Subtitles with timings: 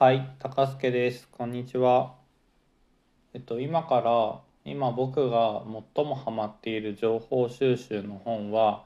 [0.00, 1.26] はい、高助です。
[1.28, 2.14] こんにちは。
[3.34, 5.64] えっと、今から、今僕が
[5.96, 8.84] 最もハマっている情報収集の本は、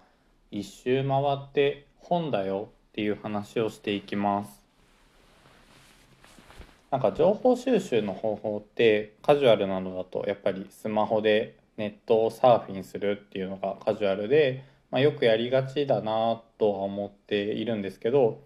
[0.51, 4.65] 一周回って本だよっていう話をしていきます。
[6.91, 18.41] なんか情報収集の方法ってカジュアルなのだとやっぱりスマホでネットをサーフィンするっていうのがカジュアルで、まあ、よくやりがちだなとは思っているんですけど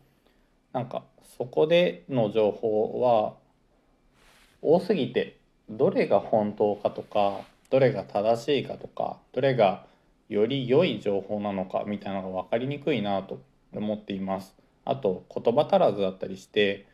[0.72, 1.04] なんか
[1.36, 3.34] そこでの情報は
[4.62, 5.38] 多すぎて
[5.68, 9.86] どれが本当かとかどれが正しいかとかどれが
[10.28, 13.40] より良い情報なのかみたいなのが分かりにくいなと
[13.72, 14.54] 思っています。
[14.84, 16.86] あと言葉足らずだったりして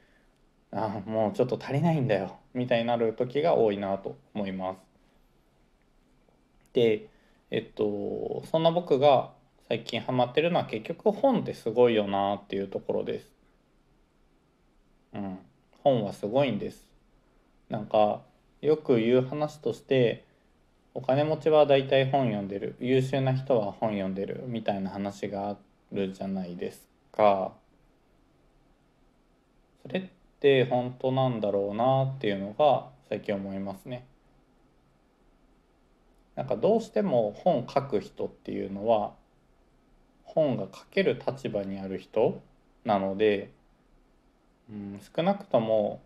[0.71, 4.79] あもうちょっと足りないんだよみたいになる時が多いなと思います。
[6.73, 7.09] で
[7.51, 9.33] えっとそんな僕が
[9.69, 13.32] 最近ハマってるのは結局本ってすごいよなっていうところです。
[15.15, 15.39] うん、
[15.83, 16.87] 本はすごいんです。
[17.69, 18.23] なんか
[18.61, 20.25] よく言う話として
[20.95, 25.57] お金持ちは大体本読んでる優秀な人は本読んでるみたいな話があ
[25.91, 27.53] るじゃないですか。
[29.83, 30.05] それっ
[30.39, 34.07] て本当なんだろうなっていうのが最近思いますね。
[36.37, 39.13] なんかどうしても本書く人っていうのは
[40.25, 42.41] 本が書ける立場にある人
[42.85, 43.51] なので
[44.71, 46.01] うん、少なくとも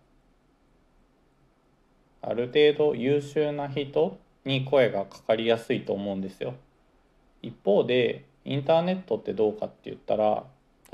[2.23, 6.55] ある程度優秀な人に声がかかりやすいと思うんですよ。
[7.43, 10.45] 一方でインターネットってどうかって言ったら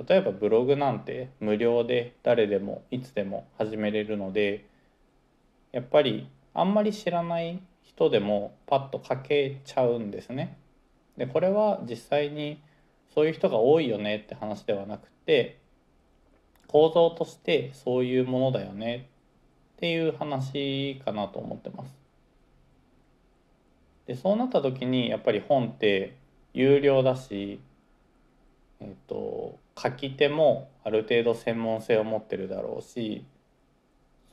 [0.06, 4.64] 例えばブログなんて無料で誰でもいつでも始めれるので
[5.70, 10.58] やっぱりあんまり知らない人でもパッと書けちゃうんですね。
[11.16, 12.60] でこれは実際に
[13.14, 15.58] そういう人が多いよねって話ではなくて
[16.72, 19.08] 構造としてそういうものだよね
[19.76, 21.94] っていう話かなと思ってます。
[24.06, 26.16] でそうなった時にやっぱり本って
[26.54, 27.60] 有料だし、
[28.80, 33.24] えっと、書き手もある程度専門性を持ってるだろうし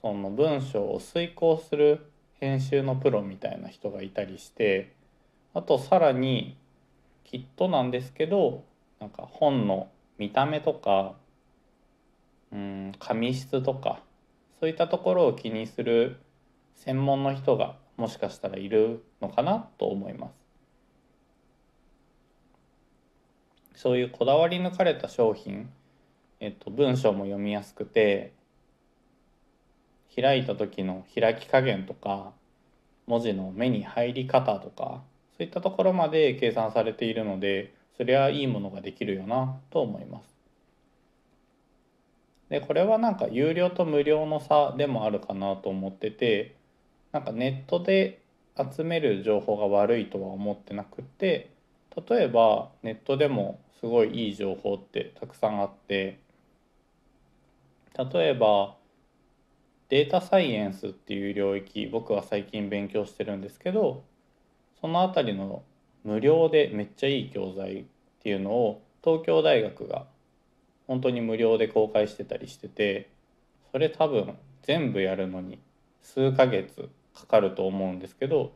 [0.01, 4.93] その文章を遂行する編集のプロみたいな人がいたりして
[5.53, 6.57] あとさらに
[7.25, 8.63] きっとなんですけど
[8.99, 11.15] なんか本の見た目とか
[12.51, 14.01] うん紙質とか
[14.59, 16.19] そういったところを気にする
[16.75, 20.33] 専門の人がもしかしたらいるのかなと思います。
[23.75, 25.69] そういうこだわり抜かれた商品、
[26.41, 28.33] えっと、文章も読みやすくて
[30.13, 32.33] 開いた時の開き加減とか
[33.07, 35.01] 文字の目に入り方とか
[35.37, 40.38] そういったところまで計算されているのでそりゃいいものができるよなと思います。
[42.49, 46.55] でこれはなんか有料と無料の差でもあるかなと思ってて
[47.11, 48.21] なんかネットで
[48.57, 51.51] 集める情報が悪いとは思ってなくて
[52.09, 56.19] 例えばネットでもすごいいい情報ってたくさんあって
[57.97, 58.75] 例えば
[59.89, 64.03] データサイエンスっていう領域僕は最近勉強してるんですけど
[64.81, 65.63] そのあたりの
[66.03, 67.85] 無料でめっちゃいい教材っ
[68.21, 70.05] ていうのを東京大学が
[70.89, 73.09] 本当に無料で公開してたりしてて
[73.71, 74.33] それ多分
[74.63, 75.59] 全部やるのに
[76.01, 78.51] 数ヶ月かかると思うんですけど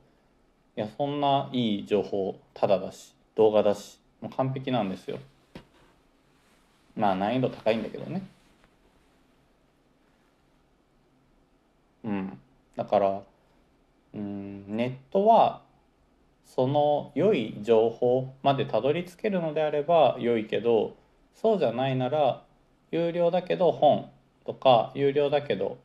[0.75, 5.19] いやそんないい情報ただだし動画だしもう完璧なんですよ。
[6.95, 8.23] まあ難易度高いんだけどね。
[12.03, 12.39] うん。
[12.75, 13.21] だから
[14.15, 15.61] うんネットは
[16.45, 20.95] その良い情報までたどり着けるのであれば良いけど
[21.33, 22.43] そうじゃないなら
[22.91, 24.09] 有料だけど本
[24.45, 25.77] とか有料だけど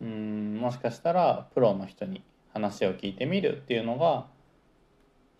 [0.00, 2.22] うんもしかしたらプロの人に
[2.52, 4.26] 話を聞いてみるっていうのが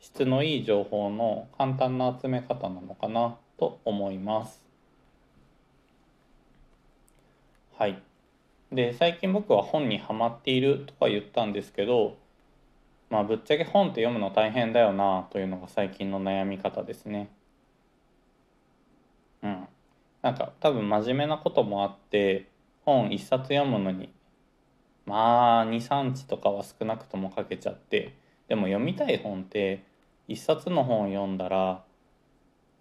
[0.01, 4.65] 質のいい情報の簡単な集め方なのかなと思います。
[7.77, 8.01] はい。
[8.73, 12.17] で最近僕は本にはまっているとか言ったんですけど
[13.11, 17.31] まあぶっちゃけ本って読むの大変だよなというのが最近の悩み方ですね。
[20.23, 22.49] なんか多分真面目なこともあって
[22.85, 24.13] 本一冊読むのに
[25.07, 28.15] まあ23日とかは少なくともかけちゃって
[28.49, 29.85] でも読みたい本って
[30.27, 31.83] 一冊の本を読んだら、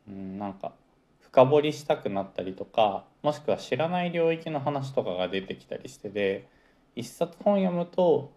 [0.07, 0.73] うん、なんか
[1.21, 6.47] 深掘りしたくなったりとかもしくは知らない領域の話とかが出てきたりしてで
[6.95, 8.31] 一冊本読むと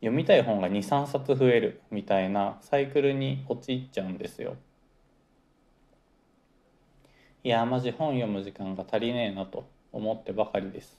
[0.00, 4.56] 読みたい本が23冊増えるみたいなサイクルに陥っちゃうんですよ。
[7.44, 10.98] いやマジ本読む時間が足りねえなと思ってばかりです。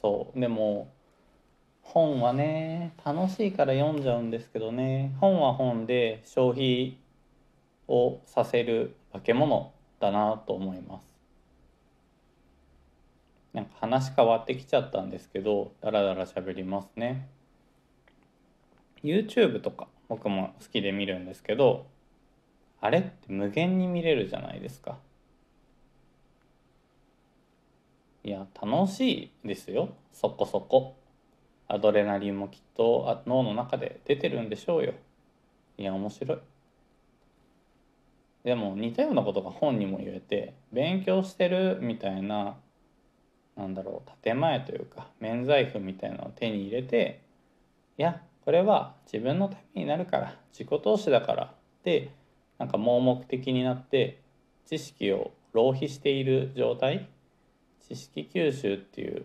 [0.00, 0.40] そう。
[0.40, 0.88] でも
[1.82, 5.14] 本はね楽しいから読んじゃうんですけどね。
[5.20, 6.98] 本は本で消費
[7.88, 11.06] をさせる化け物だなと思います。
[13.54, 17.26] なんか話変わってきちゃったんですけどダラダラ喋りますね。
[19.02, 21.86] YouTube とか僕も好きで見るんですけど
[22.80, 24.98] あれって無限に見れるじゃないですか。
[28.24, 29.90] いや楽しいですよ。
[30.12, 30.96] そこそこ。
[31.68, 34.94] アドレナリンもきっと脳の中で出てるんでしょうよ。
[35.78, 36.38] いや面白い。
[38.46, 42.56] でも似たようなことが本にも言えて勉強してるみたいな
[43.56, 47.22] なんだろう建前というか免罪符みたいなのを手に入れて
[47.98, 52.10] いやこれは自分のためになるから自己投資だからで
[52.58, 54.20] なんか盲目的になって
[54.66, 57.08] 知識を浪費している状態
[57.86, 59.24] 知識吸収っていう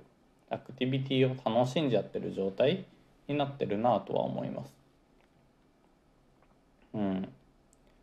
[0.49, 2.85] アクティビティを楽しんじゃってる状態
[3.27, 4.73] になってるなとは思います。
[6.93, 7.29] うん、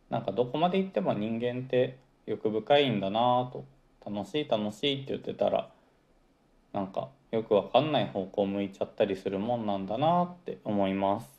[0.09, 3.65] なんかどこまで行っても人間って欲深いんだなと
[4.05, 5.69] 楽しい楽しいって言ってたら
[6.73, 11.38] なんかよくわかんない方向向いちゃったりするもんなんだなって思います。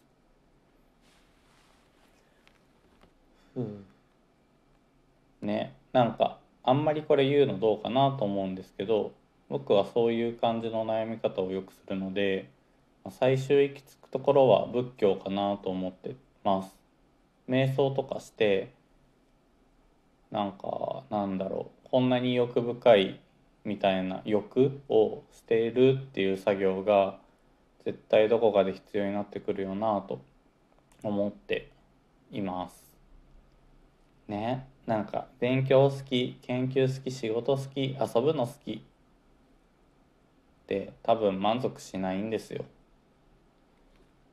[5.43, 9.13] ねなんかあんまりこれ言うのどうかなと思うんですけど
[9.49, 12.49] 僕はそういう感じの悩み方をよくするので
[13.11, 16.15] 最終行き着くところは仏教かなと思って
[16.45, 16.77] ます。
[17.49, 18.73] 瞑想とかして
[20.31, 23.21] なんかなんだろうこんなに欲深い
[23.65, 27.19] みたいな欲を捨てるっていう作業が
[27.85, 30.21] 絶対どこかで必要になってくるよなと
[31.03, 31.71] 思って
[32.31, 32.80] います。
[34.31, 34.67] ね。
[34.87, 38.73] なんか勉強好き研究好き仕事好き遊ぶの好き。
[38.73, 38.83] っ
[40.67, 42.65] て多分満足しないんですよ。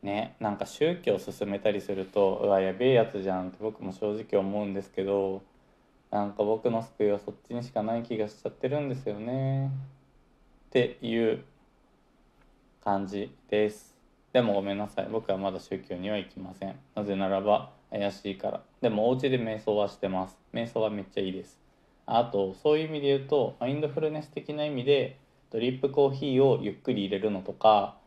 [0.04, 0.36] ね。
[0.40, 5.42] なんか宗教を進めたりするとうわやべえやつじゃんって僕も正直思うんですけど
[6.12, 9.72] なんか僕の救いはそっちにしかない気がしちゃってるんですよね。
[10.68, 11.44] っていう
[12.84, 13.98] 感じです。
[14.32, 15.08] でもごめんなさい。
[15.12, 16.76] 僕はまだ宗教には行きません。
[16.94, 18.62] なぜならば怪しいから。
[18.82, 20.38] でもお家で瞑想はしてます。
[20.54, 21.60] 瞑想はめっちゃいいです。
[22.06, 25.20] あとそういう意味で言うとマインドフルネス的な意味で
[25.52, 27.98] ドリップコーヒーをゆっくり入れるのとか、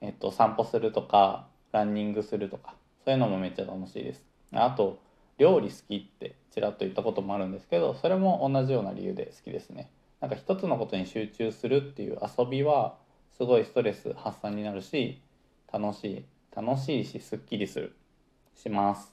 [0.00, 2.74] えっと、散歩するとかランニングするとか
[3.04, 4.24] そういうのもめっちゃ楽しいです。
[4.52, 4.98] あと
[5.38, 9.90] 料理好きってちらっと言ったこともあるんですけどそれも同じような理由で好きですね。
[10.20, 12.96] なんか一つのことに集中するっていう遊びは
[13.38, 15.22] すごいストレス発散になるし
[15.72, 16.24] 楽しい。
[16.54, 17.94] 楽しいしすっきりする。
[18.54, 19.12] します。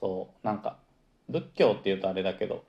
[0.00, 0.78] そうなんか
[1.28, 2.64] 仏教っていうとあれだけど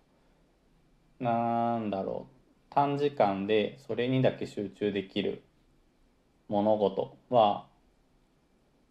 [1.19, 2.36] なんだろう。
[2.71, 5.44] 短時間でそれにだけ集中できる
[6.48, 7.66] 物事は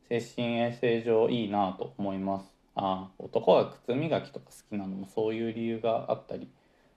[0.09, 2.47] 精神衛生上いいなと思います。
[2.75, 6.49] あ男が靴磨きとか好きなのもそういう理由があったり。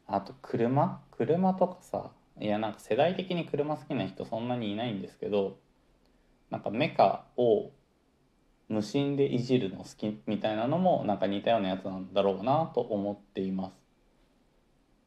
[0.08, 1.02] あと車？
[1.12, 5.58] 車とかさいやなんか世代的に車好きな人そんなにいないんですけど
[6.50, 7.70] なんかメカを
[8.72, 13.74] 無心でいじるの好きみたいなのもなんか似たようなやつなんだろうなと思っています。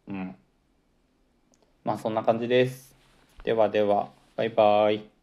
[0.08, 0.37] うん。
[1.82, 2.94] まあそんな感じです。
[3.43, 5.14] ではではバイバイ。